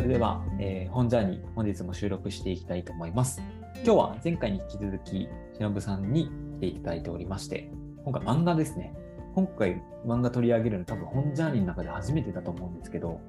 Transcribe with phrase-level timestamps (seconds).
[0.00, 3.42] それでは、えー、本ジャーニー、本日も収録していきたいと思います。
[3.84, 7.70] 今日は前回に引き続き、しのぶさんに来ていただいておりまして、
[8.02, 8.94] 今回漫画ですね。
[9.34, 13.20] 今回漫画取り上げるの多分本ジャーニーの中で初めてだと思うんですけど、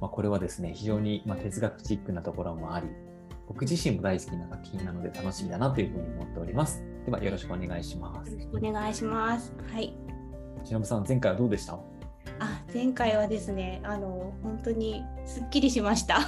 [0.00, 2.86] まあ、これはですね、非常にま哲学チックなところもあり、
[3.48, 6.84] 僕自身も大好きな作品なので楽しみだなというふうに思っております。
[7.04, 8.38] ではよろしくお願いします。
[8.54, 9.52] お願いします。
[9.74, 9.92] はい。
[10.62, 11.76] しのぶさん、前回はどうでした？
[12.38, 16.18] あ前回はですねあの本当にすっきりしました。
[16.18, 16.20] あ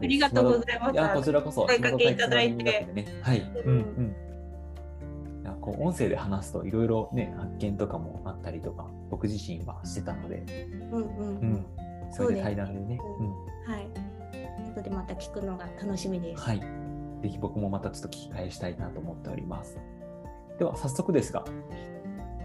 [0.00, 0.92] りがとうございます。
[0.92, 3.40] いやこちらこそ声かけいただいて、ね、はい。
[3.40, 5.42] うんうん。
[5.42, 11.66] いやこう音声で話すといろいろね発見とかもあったりとか僕自身はしてたので、うんうんうん。
[12.12, 13.00] それで対談でね。
[13.18, 13.88] うん、はい。
[14.70, 16.42] 後でまた聞くのが楽しみです。
[16.42, 16.60] はい。
[16.60, 19.78] ぜひ僕もまたちょっと聞き返したいなと思っております。
[20.58, 21.44] では早速ですが、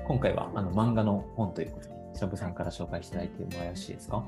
[0.07, 4.25] 今回はあの漫画の本ということで、しのぶさんから紹介していただいてもよろしいですか？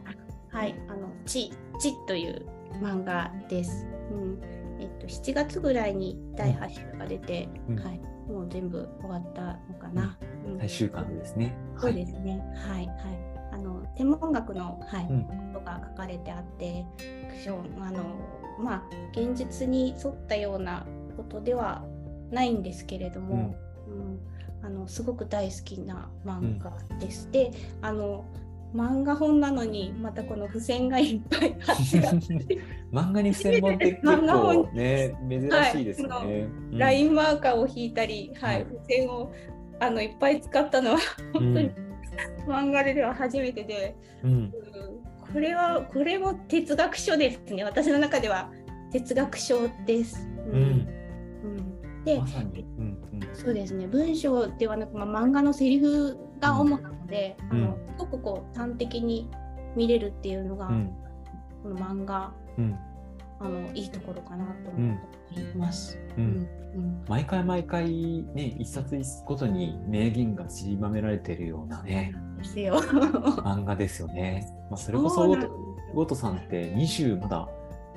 [0.50, 2.46] はい、あのちちという
[2.82, 3.88] 漫画です。
[4.12, 4.40] うん
[4.80, 10.18] えっと、7月ぐらいに第8週が出て、うん、はい、もう全部終わったのかな。
[10.46, 11.55] うん、最終巻ですね。
[11.77, 12.43] そうですね。
[12.55, 12.98] はい、はい、
[13.54, 16.85] あの天文学の、はい、うん、ことが書かれてあって、
[17.30, 18.04] クションあの
[18.60, 21.84] まあ現実に沿ったようなことでは
[22.32, 23.55] ないんですけれども、
[23.88, 24.20] うん
[24.68, 27.27] あのすごく大好きな漫画です。
[27.27, 27.51] うん、で
[27.82, 28.26] あの
[28.76, 32.59] 漫画本なのにまたこの付箋がいっぱい貼って
[32.91, 39.32] 漫画に付箋本って結構ね珍しいですね、はい、ラインマーカーを引いたり、はい、付箋を
[39.79, 40.98] あのいっぱい使ったのは
[41.31, 41.71] 本当に、
[42.46, 44.54] うん、漫画では初めてで、うん、
[45.31, 47.63] これはこれも哲学書ですね。
[47.63, 48.52] 私の中では
[48.91, 50.27] 哲学書です。
[50.52, 50.98] うん。
[52.04, 52.26] で、ま、
[53.38, 53.88] そうですね。
[53.88, 59.30] 文章ではなく、まあ、漫画のセリフが主なので、うん、あのすごくこう端的に
[59.76, 60.91] 見れるっていうのが、うん、
[61.62, 62.76] この漫画、うん、
[63.40, 64.97] あのいいところかなと思
[65.35, 66.00] います。
[67.08, 74.48] 毎回毎回ね一冊ごとに名言が散りばめられているようなね漫画ですよね。
[74.69, 75.28] まあ、それこそ
[75.94, 77.48] ゴトさんって20まだ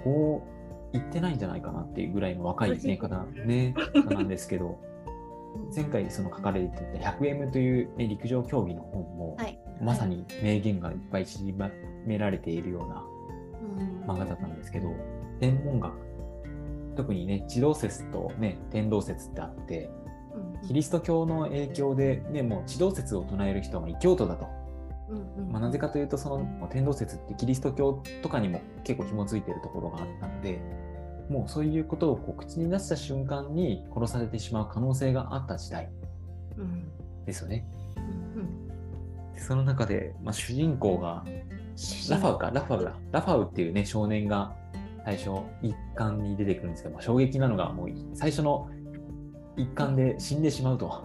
[0.05, 0.41] 5
[0.93, 4.79] 行ってないんじゃないかなっていうぐらいの若い、ね、方,、ね、方なんですけど
[5.75, 11.71] 前回その書かれていた 100M という、ね、陸上競技の本も、はい、まさに名言がいっぱい散りば
[12.07, 13.05] められているような
[14.07, 14.95] 漫画だったんですけど、
[15.41, 15.93] 天文学。
[16.97, 19.91] 特にね地動説と、ね、天動説ってあって、
[20.67, 24.47] キリスト教の影響で、ね、もう地動説を唱える人は異教徒だと。
[25.51, 30.61] まあ、なぜかというとその天動説ってキリスト教とかにも結構紐づいているところがあったので
[31.31, 35.89] もうそういうことをこう口に出した瞬間に殺されてしまう可能性があった時代
[37.25, 37.65] ですよね。
[37.97, 41.25] うん、その中で、まあ、主人公が
[42.11, 44.55] ラファウかラファウだラファウっていうね少年が
[45.05, 45.31] 最初
[45.63, 46.71] 一巻に出てくるん。
[46.73, 48.69] ですけど、まあ、衝撃なのがもう最初の
[49.57, 50.43] 一巻で死ん。
[50.43, 51.05] でしまうと。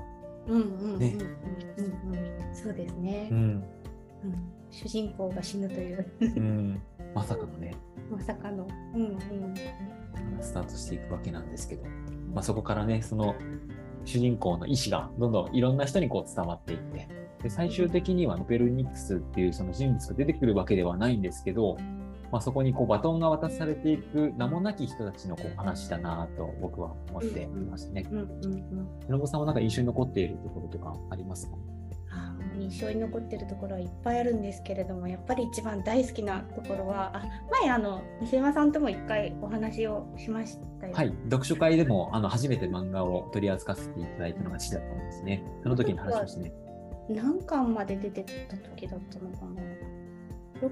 [2.54, 3.30] そうですね。
[3.32, 3.64] うん。
[4.24, 6.82] うん、主人公が死ぬという、うん、
[7.14, 7.76] まさかのね。
[8.12, 9.18] まさかの、うんうん、
[10.42, 11.84] スタートしていくわけなんですけど、
[12.34, 13.36] まあ、そこからねその
[14.04, 17.08] 主人公の意思がどんどんいろんな人にこう伝わっていって。
[17.42, 21.78] で最終的にはペルニックスっていうその人物が出てくるわけではないんですけど、
[22.32, 28.04] まあ、そこにこうバトンが渡されていく名もなき人たちのこう話だなと僕は思っていますね。
[29.08, 31.75] 野茂さんはなんか印象に残っているところとかありますか？
[32.56, 37.24] 印象に残ってるところはいっぱいあるんですけれどもやっぱり一番大好きなところはあ
[37.62, 41.14] 前あの西山さんとも一回お話をしましたよはい。
[41.26, 45.44] 読書会でもあの初めて漫画を取り扱わせていただいたのが父だったんですね。
[45.64, 46.54] その時に話しましたね
[47.10, 49.62] 何巻まで出てた時だったのかな。
[50.62, 50.72] 6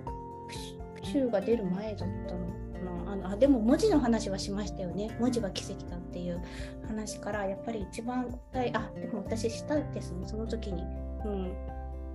[1.03, 2.63] 週が出る前だったの
[3.07, 5.15] あのあでも文字の話はしましたよね。
[5.19, 6.41] 文字は奇跡だっていう
[6.88, 10.83] 話からやっぱり一番大あでも私したですねその時に、
[11.25, 11.53] うん、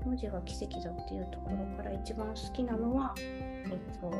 [0.08, 4.10] 文字が奇跡だっていうところから一番好きなのは、えっと、あ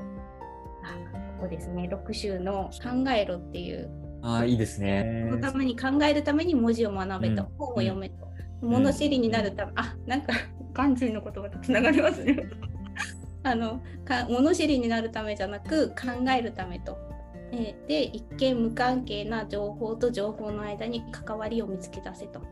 [1.39, 3.91] ここですね、6週の考えろっていう。
[4.23, 5.29] あいいですね。
[5.31, 8.29] そのために考えるために文字を学べと、うん、本を読めと、
[8.61, 10.35] 物知りになるため、うん、あなんか
[10.75, 12.37] 漢字の言葉とつながりますね。
[13.45, 15.95] あのか物知りになるためじゃなく考
[16.37, 16.99] えるためと。
[17.51, 22.43] えで一見無関係な情報と情報の間に関わりを見つけ出せと。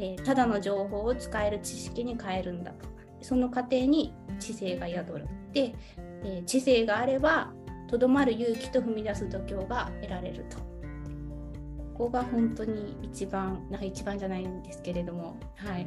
[0.00, 2.88] えー、ただの情報を使える知識に変えるんだと。
[3.20, 5.26] その過程に知性が宿る。
[5.52, 5.74] で、
[6.24, 7.52] えー、知性があれば
[7.88, 10.58] とどまる勇気と踏み出す度胸が得られると。
[11.98, 15.86] ここが本当に一番な一番じゃないんですけれどもはい。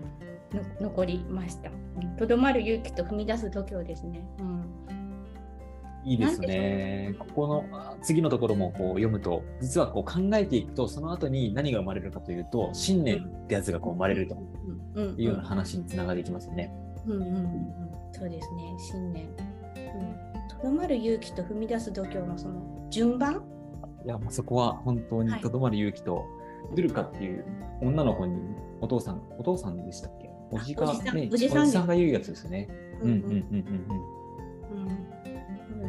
[0.80, 1.72] 残りました。
[2.20, 4.64] とどまる勇気と踏み出す度胸ですね、うん、
[6.06, 7.16] いいですね。
[7.18, 7.66] ここの
[8.02, 14.36] 次のところもこう読むと、実はこう考えていくと、その後に何が生まれるかというと、信念ってやつがこう生まれると
[15.18, 16.74] いうような話につながっていきますよね。
[17.06, 17.68] うんうんうん、
[18.12, 19.28] そうですね、信念。
[19.28, 19.44] と、
[20.66, 23.44] うん、どまる勇気と踏み出す度胸のその順番
[24.06, 26.26] いや、もうそこは本当にとどまる勇気と、はい、
[26.76, 27.46] ドゥルカっていう
[27.82, 28.38] 女の子に
[28.82, 29.86] お父さん、お父さん。
[29.86, 31.88] でしたっけおじが、ね、おじさん。
[31.88, 32.68] が言うやつですね。
[33.02, 33.10] うん。
[33.10, 33.16] うん。
[33.16, 33.22] うん。
[33.22, 34.88] うん。
[34.88, 35.23] うん。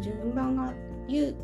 [0.00, 0.72] 順番が
[1.08, 1.34] 勇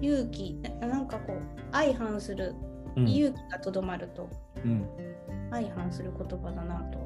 [0.00, 1.40] 勇気なんかこう
[1.70, 2.54] 相反する、
[2.96, 4.28] 勇気がとどまると、
[4.64, 4.86] うん、
[5.50, 6.98] 相反する言葉だなと。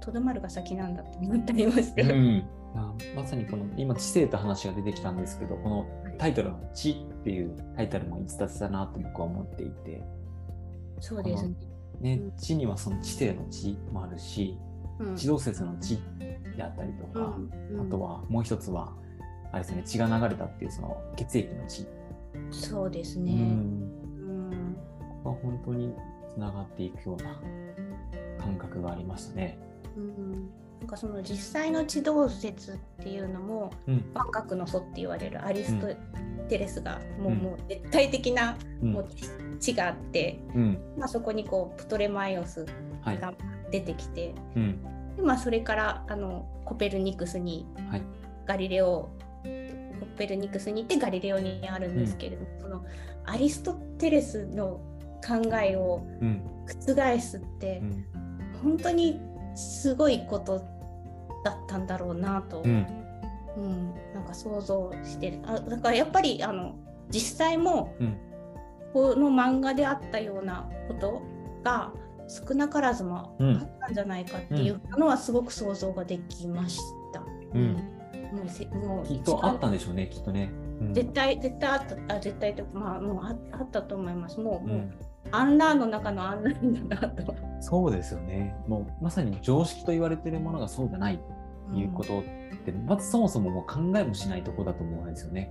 [0.00, 2.02] と、う、ど、ん、まるが先なんだと思ったりました。
[2.02, 2.44] うん。
[3.14, 5.86] まさにこの今知性と話が出てきたんですけどこの
[6.18, 10.02] タイトルの「知」っていうタイトルも逸脱だなと僕は思っていて。
[11.00, 11.54] そうですね。
[12.00, 14.56] ね、知にはその知性の知もあるし、
[15.00, 15.98] うん、地動説の知
[16.56, 17.36] であったりとか、
[17.72, 18.92] うん、あとはもう一つは
[19.52, 21.86] あれですね血が流れたっていうその血液の血
[22.50, 23.32] そうですね。
[23.32, 24.76] うん。
[24.98, 25.94] ここは本当に
[26.34, 27.40] つながっていくような
[28.38, 29.58] 感覚がありましたね。
[29.96, 30.50] うん。
[30.80, 35.88] なんかその実際の地動説っていうのも、うん、万国の祖って言われるアリスト
[36.48, 39.08] テレスがもううん、もう絶対的な、もう
[39.58, 42.64] 地があって、うん、まあ、そこにこうプトレマイオス
[43.04, 43.34] が
[43.72, 47.66] 出てきて、はい、でまあ、それからあのコペルニクスに
[48.46, 49.10] ガリレオ
[50.18, 52.84] コペルニクスに行ってガリレオにあるんですけれども、うん、その
[53.24, 54.80] アリストテレスの
[55.24, 56.04] 考えを
[56.66, 58.04] 覆すって、うん、
[58.60, 59.20] 本当に
[59.54, 60.58] すごいこと
[61.44, 62.86] だったんだろうなと、うん、
[63.56, 66.74] うん、なんか想像してあだからやっぱりあの
[67.10, 67.94] 実際も、
[68.92, 71.22] この漫画であったようなこと
[71.62, 71.90] が
[72.28, 76.80] 少なからずもあったんじゃないかっていうのはすごく想像ができまし
[77.12, 77.22] た。
[77.54, 77.97] うん
[78.32, 80.50] もうせもうきっとあったんでしょうね、きっとね。
[80.80, 84.40] うん、絶対、絶対あった、あ絶対とまあ、もうああったと思います。
[84.40, 84.90] もう、もう、
[85.32, 87.34] アンラーの中のアンラーだなと。
[87.60, 88.56] そうですよね。
[88.66, 91.18] もうまさに常識と言われているものがそうじゃない
[91.72, 92.22] ということっ
[92.64, 95.50] て、うん、まずそもそももう考えもしないところだと思うんですよね。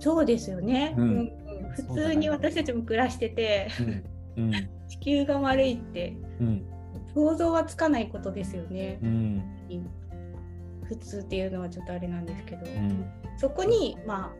[0.00, 0.94] そうですよね。
[0.98, 1.32] うん、
[1.70, 3.68] 普通に私たちも暮らしてて、
[4.36, 4.52] うん、
[4.88, 6.16] 地球が悪いって、
[7.14, 8.98] 想像はつかないことですよね。
[9.02, 9.42] うん
[10.84, 13.04] 普通っていうのはちょっとあれなんですけど、うん、
[13.36, 14.32] そこにま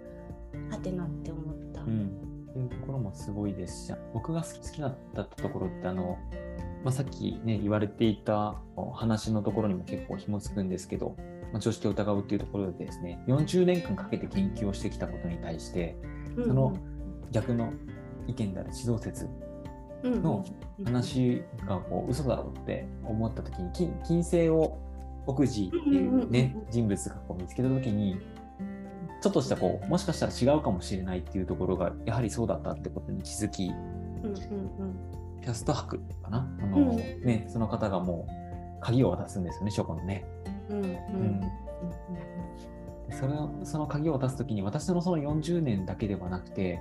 [0.71, 1.83] あはてなって思った。
[1.83, 6.19] うん、っていうところもすごいですし僕が好きだったところってあの、
[6.85, 8.55] まあ、さっきね言われていた
[8.95, 11.17] 話のところにも結構紐付くんですけど、
[11.53, 15.97] まあ、常識を疑うっていうところでですね40年間かけて研究をしてきたことに対して、
[16.37, 16.77] その
[17.33, 17.73] 逆の
[18.27, 19.29] 意見である指導説
[20.05, 20.45] の
[20.85, 23.71] 話がこう嘘だろうって思った時に
[24.07, 24.79] 金星を
[25.27, 28.21] 奥地っていうね、人物がこう見つけた時に
[29.23, 36.47] ちょっとしたこうもしかしたら違うかもしれないっていうところがやはりそうだったってことに気づき、キャスト博かな？
[36.63, 40.27] あの、うん、ね、その方がもう鍵を渡すんですよね書庫のね。
[43.11, 43.35] それ
[43.65, 46.81] その鍵を渡す時に私のその40年だけではなくて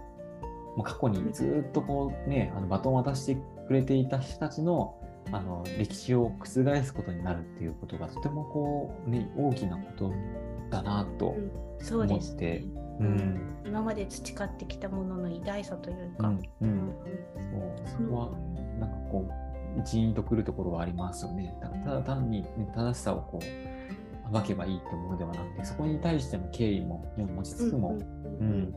[0.76, 3.38] もう過去にずっとこうねあのバトンを渡して
[3.68, 4.96] くれていた人たちの
[5.32, 10.14] あの歴史を覆すことになるっていうことがとてもこう、ね、大きなこと
[10.70, 11.38] だなと思
[11.76, 12.64] って、そうですね。
[13.00, 16.94] うん、今まで培ってきたものの偉大さというか、うんうん、
[17.86, 18.32] そうそこは
[18.80, 19.28] なんかこ
[19.76, 21.56] う一員とくるところはありますよね。
[21.84, 27.98] ただ単に、ね、正しさをこう暴けばいいってものではなくてそこに対しての敬意も、ね、持ちつつも、
[28.40, 28.74] うん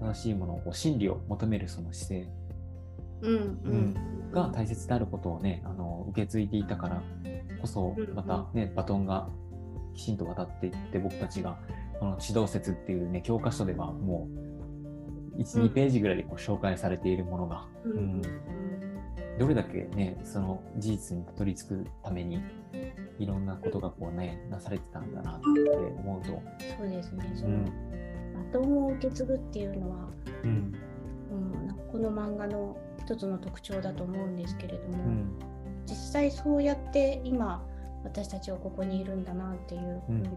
[0.00, 2.28] 正しいものを真理を求めるその姿勢
[4.32, 7.02] が大切であることをねあの受け継いでいたから
[7.60, 9.28] こそまたね、バトンが
[9.94, 11.58] きちんと渡っていって僕たちが
[11.98, 14.28] この指導説っていうね教科書ではも
[15.36, 18.22] う12、ページぐらいでこう紹介されているものが、うん、
[19.38, 22.40] どれだけねその事実にたどり着くために
[23.18, 26.42] いろんなことがこうねなされてたんだなって思うと。
[26.78, 27.32] そうですね。
[27.34, 29.96] その、バトンを受け継ぐっていうのは、
[30.44, 31.34] うん、う
[31.72, 35.38] ん、この漫画の一つの特徴だと思うんですけれども、うん、
[35.86, 37.64] 実際そうやって今
[38.02, 40.28] 私たちはここにいるんだなっていうふうに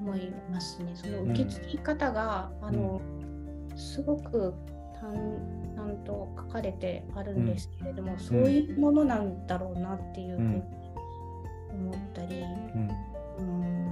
[0.00, 0.92] 思いますね。
[0.94, 3.00] その受け継ぎ方が、あの
[3.76, 4.54] すごく
[5.00, 10.62] 淡々と書かれてあるんですけれども、そういうものなんだろうなっていうふうに
[11.70, 12.42] 思ったり、
[13.38, 13.88] うん、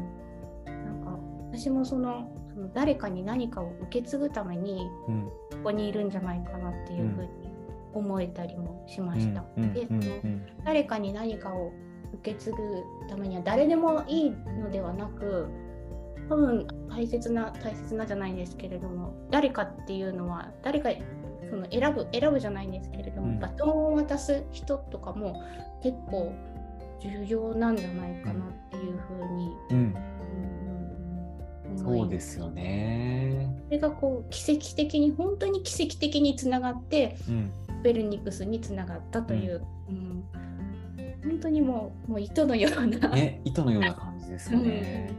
[0.65, 1.19] なんか
[1.51, 7.56] 私もそのその誰かに何かを受け継ぐためにここにいるんじゃないかなっていうふうに
[7.97, 9.45] 思えたりもしました。
[9.57, 9.89] で
[10.65, 11.73] 誰かに何かを
[12.15, 12.57] 受け継ぐ
[13.09, 15.49] ためには誰でもいいのではなく
[16.29, 20.91] 多分大切な大切なじゃないんですけれども誰かっていうのは誰か
[21.49, 25.43] その選ぶ選ぶじゃないんですけれども、うん、バトンを渡す人とかも
[25.83, 26.33] 結構
[27.01, 29.95] 重要なんじゃないかなっていうふうに、うん。
[31.77, 33.55] そうですよね。
[33.67, 37.53] それがこう奇跡的に本当に奇跡的につながって、うん、
[37.87, 40.25] ベルニクスにつながったという、うん、
[41.23, 45.15] 本当にもうもう糸のような、ね、糸のような感じですよね。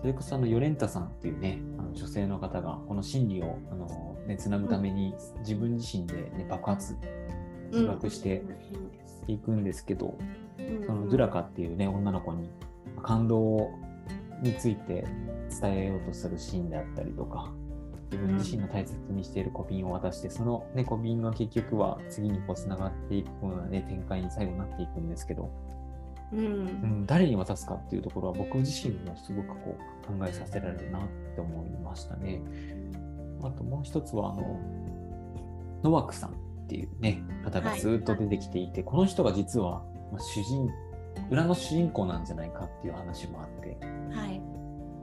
[0.00, 6.96] それこそあのヨレンタさんっていうねあの女性の方がこの心理をあの、ね、つなぐために自分自身で、ね、爆発
[7.72, 8.44] 自爆して
[9.26, 10.16] いくんですけど、
[10.86, 12.48] そのドゥラカっていうね女の子に
[13.02, 13.70] 感動
[14.40, 15.04] について
[15.60, 17.52] 伝えようとするシーンであったりとか
[18.10, 25.50] 自分自身の大切にしている小瓶を渡して、その、ね、小瓶が結局は次にこうつながっていくような、ね、展開に最後なっていくんですけど、
[26.32, 31.02] うん、うん、誰に渡すかっていうところは僕自身もすごくこう考えさせられるなっ
[31.34, 32.42] て思いましたね。
[33.42, 34.60] あともう一つはあの
[35.82, 36.32] ノワクさんっ
[36.66, 40.68] ていうね方がずっと出てきていて、はい、この人が実は、まあ、主人
[41.30, 43.78] 裏の主人公なんじゃないかっていう話もあって。
[44.14, 44.57] はい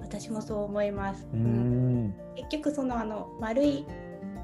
[0.05, 1.27] 私もそう思います。
[1.33, 3.85] うん、結局そのあの丸い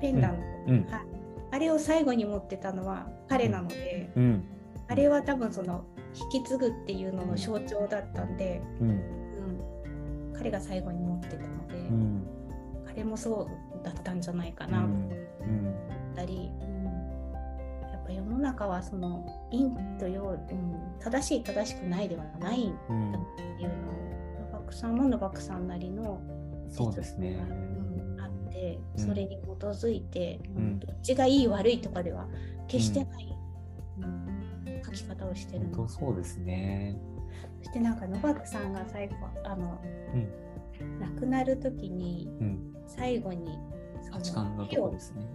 [0.01, 0.87] ペンダント、うん、
[1.51, 4.43] あれを最後に持ってたのは彼なので、うん、
[4.87, 5.85] あれは多分その
[6.33, 9.01] 引き継ぐっていうのの象徴だったんで、うん。
[10.41, 11.75] 彼が最後に持ってたので、
[12.87, 14.79] 彼もそうだったんじゃないかな。
[14.79, 15.09] と思
[16.11, 16.51] ったり、
[17.91, 20.39] やっぱ世の中はその陰と陽、うん、
[20.99, 24.10] 正しい正しくないではないっていうのを
[24.71, 26.21] くさんものばくさんなりの
[26.69, 32.27] そうですね、うん、あってそれに基づいて、うん、どっちがいい悪いとかでは
[32.69, 33.35] 決してない、
[33.99, 35.87] うん、書き方をしてるの。
[35.89, 36.97] そうですね。
[37.59, 39.81] そしてなんかノバクさんが最後あの、
[40.99, 42.29] 亡くなる時に、
[42.87, 43.59] 最後に
[44.09, 45.25] 八冠のとこですね。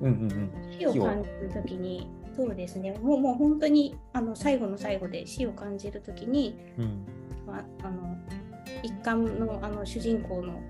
[0.79, 2.93] 死を感じる時にそうですね。
[3.03, 6.59] もうもう本当にあの最後の最後で死を感じる時に、
[7.47, 8.06] まあ、あの
[8.83, 10.61] 一巻のあの主人公の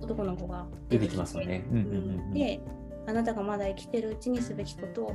[0.00, 1.64] 男の子が出てきますよね。
[2.32, 2.60] で
[3.06, 5.12] あなたがまだ生きてるうちにすべきことを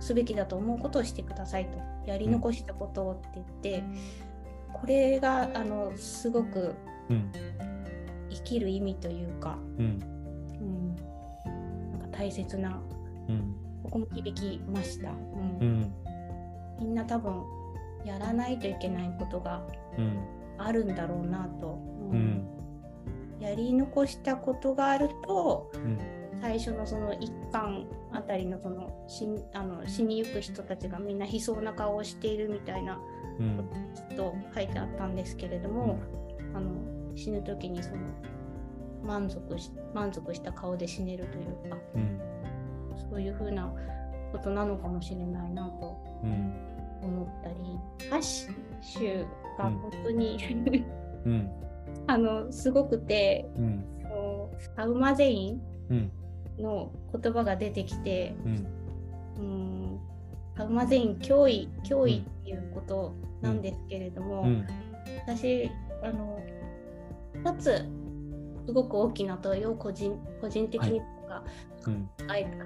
[0.00, 1.78] すべきだと思うことをしてくださいと。
[2.06, 3.84] やり残したことをって言って、
[4.72, 6.74] これがあのすごく
[8.28, 9.98] 生きる意味というか、うん、
[11.90, 12.82] なんか大切な、
[13.28, 13.54] うん、
[13.84, 15.92] ここも響きました、うん。
[16.80, 17.44] みんな多分
[18.04, 19.62] やらないといけないことが、
[20.58, 21.78] あるんだろうなと、
[22.10, 22.46] うん、
[23.40, 25.98] やり残したことがあると、うん、
[26.40, 33.62] 最初のその一巻あたりのその死あの死にゆく人たちがみんな悲壮な顔をしているみたいなこ
[34.10, 35.98] とと書いてあったんですけれども、
[36.54, 37.96] あの死ぬ時にその
[39.02, 41.78] 満足し満足した顔で死ねるというか、
[43.10, 43.72] そういうふうな
[44.30, 46.00] ことなのかもしれないなと
[47.02, 47.56] 思ったり、
[48.82, 49.26] シュ
[49.58, 50.38] が本当に
[51.24, 51.50] うん、
[52.08, 53.84] あのすごくて、うん、
[54.76, 55.62] アウマゼイン
[56.58, 58.66] の言葉が出てきて、うん、
[59.38, 60.00] うん
[60.58, 64.46] アウマゼイン脅威脅威っていうことなんですけれども、
[65.26, 65.70] 私
[66.02, 66.40] あの
[67.44, 67.88] 2つ
[68.66, 71.00] すごく大きな問いを個人個人的に
[71.32, 71.42] が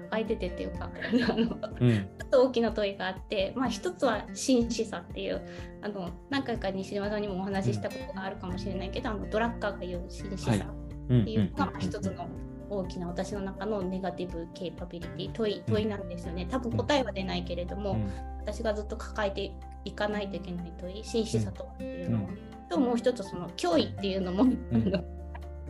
[0.01, 0.89] 抱えててっていうか
[1.29, 5.41] あの、うん、ちょっと大きな問いがあって、まあ、一つは真摯さっていう
[5.81, 12.27] あの何回か西島さんにもお話ししたことがあるかもしれないけど、あのドラッカーが言う真摯さっていうのが一つの
[12.69, 16.47] 大きな私の中のネガティブケーパビリティ問い問いなんですよね。
[16.49, 17.97] 多分答えは出ないけれども、
[18.41, 19.51] 私がずっと抱えて
[19.85, 22.27] いかないといけない問い真摯さとはっていうのを、
[22.69, 24.45] ともう一つその脅威っていうのも、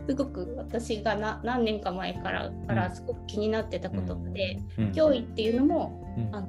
[0.08, 6.48] すごく私がな何年か前からからすごく気になってたことで、うん、脅威っていうのも、うん、あの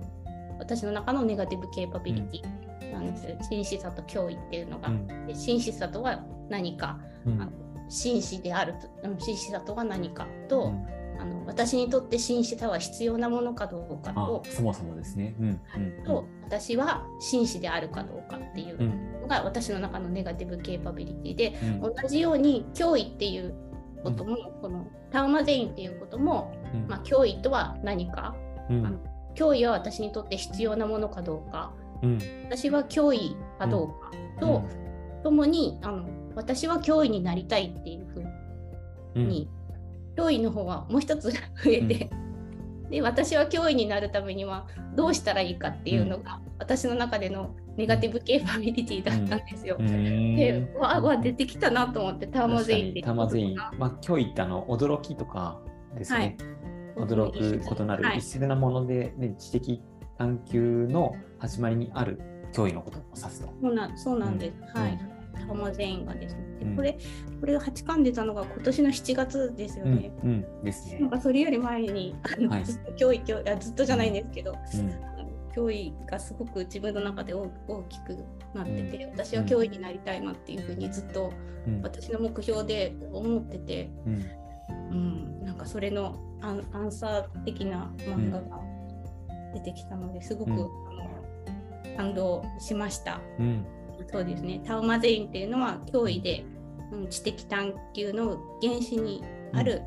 [0.59, 3.25] 私の中のネガティブケーパビリティなんです。
[3.25, 4.89] よ、真摯さと脅威っていうのが。
[5.27, 7.51] で真摯さとは何か、あの
[7.89, 8.75] 真摯である
[9.19, 10.73] 真摯さとは何かと、
[11.19, 14.43] あの私にとって真摯さは必要なものかどうかと。
[14.49, 15.59] そもそもですね、うん
[16.05, 23.53] と私は真摯であるかどうかっていうのが私の中のネガティブケーパビリティで、うん、同じように脅威っていう
[24.03, 26.53] ことも、うん、このタウマゼインっていうことも、
[26.87, 28.35] まあ、脅威とは何か、
[28.69, 28.99] あの
[29.35, 31.73] 脅威は私にとって必要なものかどうか、
[32.45, 34.11] 私は脅威かどうか。
[34.39, 34.63] と、
[35.23, 38.23] ともにあの私は脅威になりたいっていうふ
[39.15, 39.49] うに
[40.19, 42.09] 脅威の方はもう一つ増えて、
[42.83, 49.77] うん、で私は脅威になるためにはどうしたらいいかっていうのが、うん、私の中でのネガティブ系ファミリティだったんですよ。
[49.79, 55.61] うん、でわわ出てきたなと思ってターマゼインターマゼイン、まあ、今日言ったの驚きとか
[55.95, 56.37] ですね。
[56.97, 59.81] はい、驚く異なる異質なもので、ね、知的
[60.17, 62.19] 探求の始まりにある
[62.51, 63.53] 脅威のことを指すと。
[63.61, 64.77] そうなそうなんです。
[64.77, 64.99] はい。
[65.35, 66.48] ターマゼインがですね。
[66.69, 66.97] でこれ、
[67.39, 70.11] これが8巻出たのが今年の7月ですよね。
[70.23, 70.99] うん、ですね。
[70.99, 74.55] なんかそれより前にあの、はい、ずっと脅威脅威あずっとじゃないんですけど、
[75.55, 77.49] 脅威がすごく自分の中で大
[77.89, 78.17] きく
[78.53, 81.31] なってて、うん、私は脅威になりたいなっていうふうにずっと
[81.83, 84.25] 私の目標で思ってて、うん、
[84.91, 88.61] うん、なんかそれのアンアンサー的な漫画が
[89.53, 93.19] 出てきたのですごく、うん、あの感動しました。
[94.11, 94.61] そうですね。
[94.65, 96.58] タウマゼインっていうのは脅威で、うん、
[97.09, 99.81] 知的探求の原始にある、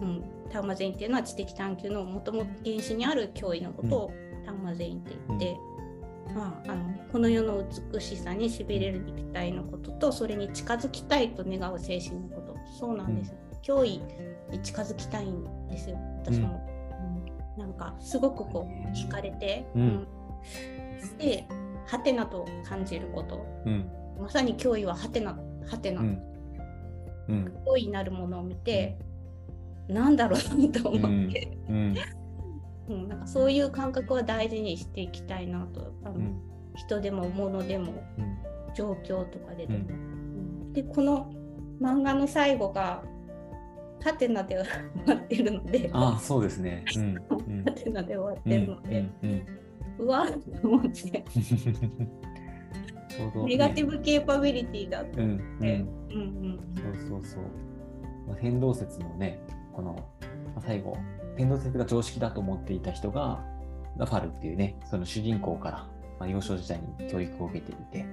[0.00, 0.24] うん。
[0.50, 4.12] タウマゼインっていうのは知的探求のもともと原始にある脅威のことを、
[4.44, 5.56] タウマゼインって言って、
[6.34, 12.56] まあ、あのこの世の美しさにしびれる肉体のこととそれに近づきたいと願う精神のこと。
[12.78, 13.34] そうなんです、
[13.68, 14.00] うん、脅威
[14.50, 15.96] に近づきたいんですよ。
[16.22, 16.60] 私も、
[17.56, 20.06] うん、なんかすごくこう惹かれて、うん、
[21.18, 21.46] で
[21.86, 23.46] はてなと感じること、
[24.20, 26.02] まさに脅威ははてなはてな、
[27.28, 28.98] 脅威になるものを見て、
[29.88, 35.92] なんだろうと思って、 うん、なんかそういう感覚は大事にしていきたいなと。
[36.04, 36.40] あの、うん、
[36.74, 38.38] 人でも物でも、うん、
[38.74, 39.84] 状況とかででも、
[40.72, 41.32] でこの
[41.80, 43.02] 漫画の最後が
[44.02, 45.90] ハテナで終わってるので。
[45.92, 46.84] あそうですね、
[47.64, 49.04] ハテナで終わってるので、
[49.98, 51.24] うわっと思って
[53.46, 56.58] ネガティブケーパビリティだって、うんうん。
[56.76, 57.42] そうそうそう、
[58.28, 59.40] まあ、変動説のね
[59.72, 60.00] この、ま
[60.58, 60.96] あ、最後
[61.36, 63.42] 天動説が常識だと思っていた人が、
[63.96, 65.88] ラファルっていうね、その主人公から、
[66.18, 68.06] まあ、幼少時代に教育を受けていて、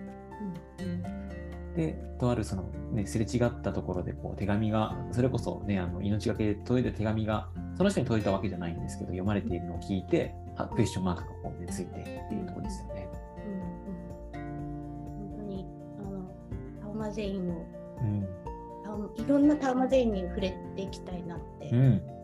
[0.79, 2.63] うん、で、とあるその、
[2.93, 10.33] ね、すれ違ったところでこう手紙が、それこそね、あの命がけで届いた手紙が、その人に届いたわけじゃないんですけど、読まれているのを聞いて、
[10.73, 13.06] クエスチョンマークがこう、ね、ついてっていうところですよね。
[16.97, 17.65] マゼインを、
[18.01, 21.69] うん、いろんなタウマゼインに触れていきたいなって。
[21.69, 22.17] うん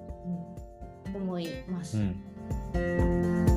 [1.15, 1.97] 思います。
[1.97, 3.52] うん